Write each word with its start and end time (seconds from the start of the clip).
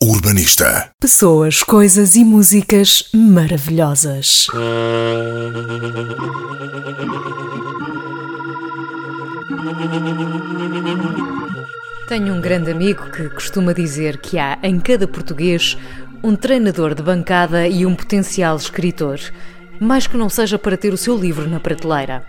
Urbanista. 0.00 0.92
Pessoas, 1.00 1.64
coisas 1.64 2.14
e 2.14 2.24
músicas 2.24 3.10
maravilhosas. 3.12 4.46
Tenho 12.06 12.32
um 12.32 12.40
grande 12.40 12.70
amigo 12.70 13.10
que 13.10 13.28
costuma 13.30 13.72
dizer 13.72 14.18
que 14.18 14.38
há 14.38 14.56
em 14.62 14.78
cada 14.78 15.08
português 15.08 15.76
um 16.22 16.36
treinador 16.36 16.94
de 16.94 17.02
bancada 17.02 17.66
e 17.66 17.84
um 17.84 17.96
potencial 17.96 18.56
escritor, 18.56 19.18
mais 19.80 20.06
que 20.06 20.16
não 20.16 20.28
seja 20.28 20.56
para 20.60 20.76
ter 20.76 20.92
o 20.92 20.96
seu 20.96 21.16
livro 21.18 21.50
na 21.50 21.58
prateleira. 21.58 22.24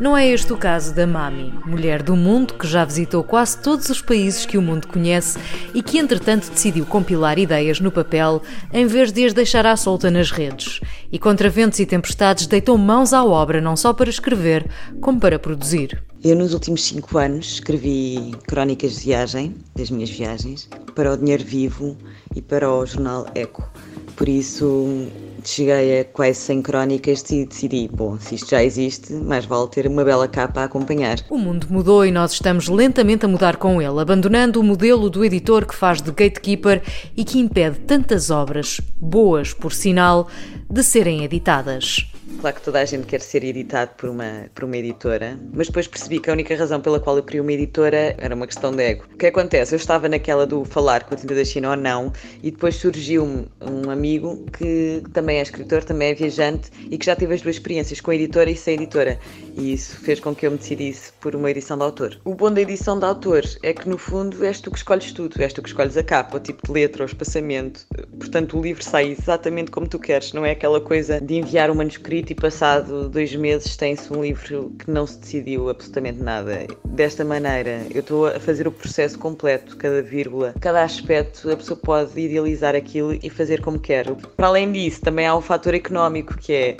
Não 0.00 0.16
é 0.16 0.26
este 0.26 0.50
o 0.50 0.56
caso 0.56 0.94
da 0.94 1.06
Mami, 1.06 1.52
mulher 1.66 2.02
do 2.02 2.16
mundo 2.16 2.54
que 2.54 2.66
já 2.66 2.86
visitou 2.86 3.22
quase 3.22 3.58
todos 3.58 3.90
os 3.90 4.00
países 4.00 4.46
que 4.46 4.56
o 4.56 4.62
mundo 4.62 4.88
conhece 4.88 5.38
e 5.74 5.82
que, 5.82 5.98
entretanto, 5.98 6.50
decidiu 6.50 6.86
compilar 6.86 7.38
ideias 7.38 7.80
no 7.80 7.92
papel 7.92 8.40
em 8.72 8.86
vez 8.86 9.12
de 9.12 9.26
as 9.26 9.34
deixar 9.34 9.66
à 9.66 9.76
solta 9.76 10.10
nas 10.10 10.30
redes. 10.30 10.80
E 11.12 11.18
contra 11.18 11.50
ventos 11.50 11.78
e 11.80 11.84
tempestades 11.84 12.46
deitou 12.46 12.78
mãos 12.78 13.12
à 13.12 13.22
obra 13.22 13.60
não 13.60 13.76
só 13.76 13.92
para 13.92 14.08
escrever, 14.08 14.70
como 15.02 15.20
para 15.20 15.38
produzir. 15.38 16.02
Eu, 16.24 16.34
nos 16.34 16.54
últimos 16.54 16.82
cinco 16.82 17.18
anos, 17.18 17.52
escrevi 17.52 18.34
crónicas 18.46 18.94
de 18.94 19.00
viagem, 19.00 19.54
das 19.76 19.90
minhas 19.90 20.08
viagens, 20.08 20.66
para 20.94 21.12
o 21.12 21.16
Dinheiro 21.18 21.44
Vivo 21.44 21.94
e 22.34 22.40
para 22.40 22.72
o 22.72 22.86
jornal 22.86 23.26
Eco. 23.34 23.70
Por 24.16 24.30
isso, 24.30 25.08
cheguei 25.48 26.00
a 26.00 26.04
quase 26.04 26.34
100 26.40 26.62
crónicas 26.62 27.30
e 27.30 27.44
decidi, 27.44 27.88
bom, 27.92 28.18
se 28.18 28.34
isto 28.34 28.50
já 28.50 28.62
existe, 28.62 29.12
mais 29.12 29.44
vale 29.44 29.68
ter 29.68 29.86
uma 29.86 30.04
bela 30.04 30.26
capa 30.28 30.60
a 30.62 30.64
acompanhar. 30.64 31.18
O 31.30 31.38
mundo 31.38 31.66
mudou 31.70 32.04
e 32.04 32.10
nós 32.10 32.32
estamos 32.32 32.68
lentamente 32.68 33.24
a 33.24 33.28
mudar 33.28 33.56
com 33.56 33.80
ele, 33.80 34.00
abandonando 34.00 34.60
o 34.60 34.64
modelo 34.64 35.08
do 35.08 35.24
editor 35.24 35.66
que 35.66 35.74
faz 35.74 36.00
de 36.00 36.10
gatekeeper 36.10 36.82
e 37.16 37.24
que 37.24 37.38
impede 37.38 37.78
tantas 37.80 38.30
obras, 38.30 38.80
boas 38.96 39.52
por 39.52 39.72
sinal, 39.72 40.28
de 40.68 40.82
serem 40.82 41.24
editadas. 41.24 42.06
Claro 42.38 42.56
que 42.56 42.62
toda 42.62 42.80
a 42.80 42.84
gente 42.84 43.06
quer 43.06 43.20
ser 43.20 43.44
editado 43.44 43.90
por 43.96 44.08
uma, 44.08 44.46
por 44.54 44.64
uma 44.64 44.76
editora, 44.76 45.38
mas 45.52 45.66
depois 45.66 45.86
percebi 45.86 46.20
que 46.20 46.30
a 46.30 46.32
única 46.32 46.56
razão 46.56 46.80
pela 46.80 46.98
qual 46.98 47.16
eu 47.16 47.22
queria 47.22 47.42
uma 47.42 47.52
editora 47.52 48.14
era 48.16 48.34
uma 48.34 48.46
questão 48.46 48.74
de 48.74 48.82
ego. 48.82 49.04
O 49.12 49.18
que 49.18 49.26
acontece? 49.26 49.74
Eu 49.74 49.76
estava 49.76 50.08
naquela 50.08 50.46
do 50.46 50.64
falar 50.64 51.04
com 51.04 51.14
a 51.14 51.18
tinta 51.18 51.34
da 51.34 51.44
China 51.44 51.70
ou 51.70 51.76
não, 51.76 52.12
e 52.42 52.50
depois 52.50 52.76
surgiu-me 52.76 53.46
um 53.60 53.90
amigo 53.90 54.46
que 54.56 55.02
também 55.12 55.38
é 55.38 55.42
escritor, 55.42 55.84
também 55.84 56.10
é 56.10 56.14
viajante 56.14 56.70
e 56.90 56.96
que 56.96 57.04
já 57.04 57.14
teve 57.14 57.34
as 57.34 57.42
duas 57.42 57.56
experiências 57.56 58.00
com 58.00 58.10
a 58.10 58.14
editora 58.14 58.50
e 58.50 58.56
sem 58.56 58.74
editora. 58.74 59.18
E 59.56 59.74
isso 59.74 59.96
fez 59.96 60.20
com 60.20 60.34
que 60.34 60.46
eu 60.46 60.50
me 60.50 60.56
decidisse 60.56 61.12
por 61.20 61.34
uma 61.34 61.50
edição 61.50 61.76
de 61.76 61.82
autor. 61.82 62.18
O 62.24 62.34
bom 62.34 62.50
da 62.50 62.62
edição 62.62 62.98
de 62.98 63.04
autor 63.04 63.44
é 63.62 63.74
que, 63.74 63.88
no 63.88 63.98
fundo, 63.98 64.42
és 64.44 64.60
tu 64.60 64.70
que 64.70 64.78
escolhes 64.78 65.12
tudo. 65.12 65.40
És 65.42 65.52
tu 65.52 65.60
que 65.60 65.68
escolhes 65.68 65.96
a 65.96 66.02
capa, 66.02 66.36
o 66.36 66.40
tipo 66.40 66.66
de 66.66 66.72
letra, 66.72 67.02
o 67.02 67.06
espaçamento. 67.06 67.86
Portanto, 68.18 68.58
o 68.58 68.62
livro 68.62 68.82
sai 68.82 69.10
exatamente 69.10 69.70
como 69.70 69.86
tu 69.86 69.98
queres. 69.98 70.32
Não 70.32 70.46
é 70.46 70.52
aquela 70.52 70.80
coisa 70.80 71.20
de 71.20 71.34
enviar 71.34 71.70
um 71.70 71.74
manuscrito 71.74 72.19
e 72.28 72.34
passado 72.34 73.08
dois 73.08 73.34
meses 73.34 73.76
tem-se 73.76 74.12
um 74.12 74.22
livro 74.22 74.70
que 74.78 74.90
não 74.90 75.06
se 75.06 75.18
decidiu 75.18 75.70
absolutamente 75.70 76.22
nada. 76.22 76.66
Desta 76.84 77.24
maneira, 77.24 77.86
eu 77.94 78.00
estou 78.00 78.26
a 78.26 78.38
fazer 78.38 78.68
o 78.68 78.72
processo 78.72 79.18
completo, 79.18 79.76
cada 79.78 80.02
vírgula, 80.02 80.54
cada 80.60 80.82
aspecto, 80.82 81.50
a 81.50 81.56
pessoa 81.56 81.78
pode 81.78 82.20
idealizar 82.20 82.74
aquilo 82.74 83.18
e 83.22 83.30
fazer 83.30 83.62
como 83.62 83.78
quer. 83.78 84.06
Para 84.36 84.48
além 84.48 84.70
disso, 84.72 85.00
também 85.00 85.26
há 85.26 85.34
o 85.34 85.40
fator 85.40 85.72
económico 85.72 86.36
que 86.36 86.52
é 86.52 86.76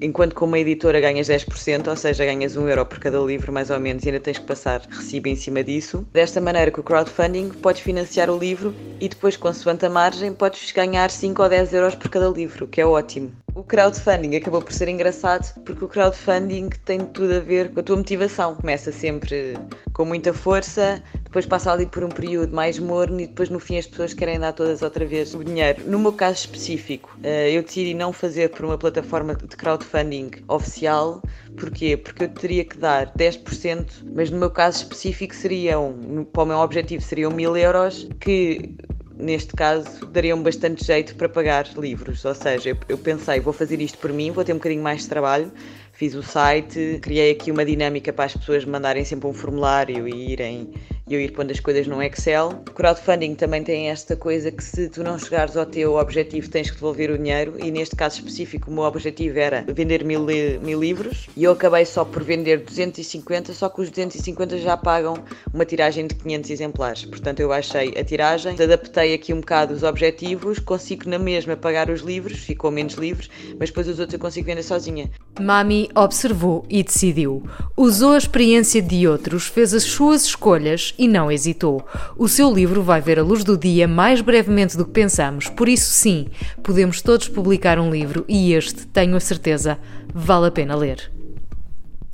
enquanto 0.00 0.34
com 0.34 0.46
uma 0.46 0.58
editora 0.58 1.00
ganhas 1.00 1.28
10%, 1.28 1.86
ou 1.88 1.96
seja, 1.96 2.24
ganhas 2.24 2.56
1 2.56 2.68
euro 2.68 2.84
por 2.84 2.98
cada 2.98 3.18
livro, 3.18 3.52
mais 3.52 3.70
ou 3.70 3.78
menos, 3.78 4.04
e 4.04 4.08
ainda 4.08 4.20
tens 4.20 4.38
que 4.38 4.46
passar 4.46 4.82
recibo 4.90 5.28
em 5.28 5.36
cima 5.36 5.62
disso. 5.62 6.06
Desta 6.12 6.40
maneira, 6.40 6.70
com 6.70 6.80
o 6.80 6.84
crowdfunding, 6.84 7.50
podes 7.50 7.82
financiar 7.82 8.28
o 8.28 8.38
livro 8.38 8.74
e 9.00 9.08
depois, 9.08 9.36
consoante 9.36 9.86
a 9.86 9.90
margem, 9.90 10.32
podes 10.32 10.70
ganhar 10.72 11.10
5 11.10 11.42
ou 11.42 11.48
10 11.48 11.72
euros 11.72 11.94
por 11.94 12.08
cada 12.08 12.28
livro, 12.28 12.66
que 12.66 12.80
é 12.80 12.86
ótimo. 12.86 13.32
O 13.54 13.62
crowdfunding 13.62 14.34
acabou 14.34 14.62
por 14.62 14.72
ser 14.72 14.88
engraçado 14.88 15.52
porque 15.62 15.84
o 15.84 15.88
crowdfunding 15.88 16.70
tem 16.86 17.00
tudo 17.00 17.34
a 17.34 17.40
ver 17.40 17.70
com 17.70 17.80
a 17.80 17.82
tua 17.82 17.96
motivação. 17.96 18.54
Começa 18.54 18.90
sempre 18.90 19.58
com 19.92 20.06
muita 20.06 20.32
força, 20.32 21.02
depois 21.22 21.44
passa 21.44 21.70
ali 21.70 21.84
por 21.84 22.02
um 22.02 22.08
período 22.08 22.54
mais 22.54 22.78
morno 22.78 23.20
e 23.20 23.26
depois 23.26 23.50
no 23.50 23.60
fim 23.60 23.76
as 23.76 23.86
pessoas 23.86 24.14
querem 24.14 24.40
dar 24.40 24.54
todas 24.54 24.80
outra 24.80 25.04
vez 25.04 25.34
o 25.34 25.44
dinheiro. 25.44 25.82
No 25.86 25.98
meu 25.98 26.14
caso 26.14 26.38
específico, 26.38 27.14
eh, 27.22 27.50
eu 27.52 27.62
decidi 27.62 27.92
não 27.92 28.10
fazer 28.10 28.48
por 28.48 28.64
uma 28.64 28.78
plataforma 28.78 29.34
de 29.34 29.54
crowdfunding 29.54 30.30
oficial. 30.48 31.20
Porquê? 31.54 31.98
Porque 31.98 32.24
eu 32.24 32.28
teria 32.30 32.64
que 32.64 32.78
dar 32.78 33.12
10%, 33.12 34.02
mas 34.14 34.30
no 34.30 34.38
meu 34.38 34.50
caso 34.50 34.78
específico 34.78 35.34
seriam, 35.34 36.26
para 36.32 36.42
o 36.42 36.46
meu 36.46 36.56
objetivo 36.56 37.02
seriam 37.02 37.30
1000 37.30 37.56
euros, 37.58 38.08
que 38.18 38.74
neste 39.22 39.54
caso, 39.54 40.04
dariam 40.06 40.42
bastante 40.42 40.84
jeito 40.84 41.14
para 41.14 41.28
pagar 41.28 41.66
livros. 41.76 42.24
Ou 42.24 42.34
seja, 42.34 42.70
eu, 42.70 42.76
eu, 42.88 42.98
pensei, 42.98 43.38
vou 43.40 43.52
fazer 43.52 43.80
isto 43.80 43.96
por 43.98 44.12
mim, 44.12 44.32
vou 44.32 44.44
ter 44.44 44.52
um 44.52 44.56
bocadinho 44.56 44.82
mais 44.82 45.02
de 45.02 45.08
trabalho. 45.08 45.50
Fiz 45.92 46.14
o 46.14 46.22
site, 46.22 46.98
criei 47.00 47.30
aqui 47.30 47.50
uma 47.50 47.64
dinâmica 47.64 48.12
para 48.12 48.24
as 48.24 48.36
pessoas 48.36 48.64
mandarem 48.64 49.04
sempre 49.04 49.28
um 49.28 49.32
formulário 49.32 50.08
e 50.08 50.32
irem 50.32 50.74
e 51.08 51.14
eu 51.14 51.20
ir 51.20 51.32
pondo 51.32 51.50
as 51.50 51.60
coisas 51.60 51.86
num 51.86 52.02
Excel. 52.02 52.62
Crowdfunding 52.74 53.34
também 53.34 53.62
tem 53.62 53.90
esta 53.90 54.16
coisa 54.16 54.50
que 54.50 54.62
se 54.62 54.88
tu 54.88 55.02
não 55.02 55.18
chegares 55.18 55.56
ao 55.56 55.66
teu 55.66 55.94
objetivo 55.96 56.48
tens 56.48 56.70
que 56.70 56.76
devolver 56.76 57.10
o 57.10 57.18
dinheiro 57.18 57.54
e 57.58 57.70
neste 57.70 57.96
caso 57.96 58.18
específico 58.18 58.70
o 58.70 58.74
meu 58.74 58.84
objetivo 58.84 59.38
era 59.38 59.64
vender 59.68 60.04
mil, 60.04 60.24
mil 60.62 60.80
livros 60.80 61.28
e 61.36 61.44
eu 61.44 61.52
acabei 61.52 61.84
só 61.84 62.04
por 62.04 62.22
vender 62.22 62.58
250, 62.58 63.52
só 63.52 63.68
que 63.68 63.80
os 63.80 63.90
250 63.90 64.58
já 64.58 64.76
pagam 64.76 65.14
uma 65.52 65.64
tiragem 65.64 66.06
de 66.06 66.14
500 66.14 66.50
exemplares. 66.50 67.04
Portanto 67.04 67.40
eu 67.40 67.48
baixei 67.48 67.94
a 67.98 68.04
tiragem, 68.04 68.52
adaptei 68.52 69.14
aqui 69.14 69.32
um 69.32 69.40
bocado 69.40 69.74
os 69.74 69.82
objetivos, 69.82 70.58
consigo 70.58 71.08
na 71.08 71.18
mesma 71.18 71.56
pagar 71.56 71.90
os 71.90 72.00
livros, 72.00 72.38
ficou 72.38 72.70
menos 72.70 72.94
livros, 72.94 73.28
mas 73.58 73.70
depois 73.70 73.88
os 73.88 73.98
outros 73.98 74.14
eu 74.14 74.20
consigo 74.20 74.46
vender 74.46 74.62
sozinha. 74.62 75.10
Mami 75.40 75.88
observou 75.94 76.64
e 76.68 76.82
decidiu. 76.82 77.42
Usou 77.76 78.12
a 78.12 78.18
experiência 78.18 78.80
de 78.82 79.08
outros, 79.08 79.46
fez 79.46 79.74
as 79.74 79.82
suas 79.82 80.24
escolhas 80.24 80.91
e 80.98 81.06
não 81.06 81.30
hesitou. 81.30 81.86
O 82.16 82.28
seu 82.28 82.52
livro 82.52 82.82
vai 82.82 83.00
ver 83.00 83.18
a 83.18 83.22
luz 83.22 83.44
do 83.44 83.56
dia 83.56 83.86
mais 83.86 84.20
brevemente 84.20 84.76
do 84.76 84.84
que 84.84 84.92
pensamos, 84.92 85.48
por 85.48 85.68
isso, 85.68 85.90
sim, 85.90 86.26
podemos 86.62 87.00
todos 87.02 87.28
publicar 87.28 87.78
um 87.78 87.90
livro 87.90 88.24
e 88.28 88.52
este, 88.52 88.86
tenho 88.86 89.16
a 89.16 89.20
certeza, 89.20 89.78
vale 90.14 90.48
a 90.48 90.50
pena 90.50 90.74
ler. 90.74 91.10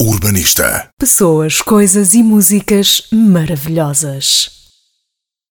Urbanista. 0.01 0.91
Pessoas, 0.99 1.61
coisas 1.61 2.15
e 2.15 2.23
músicas 2.23 3.03
maravilhosas. 3.13 4.58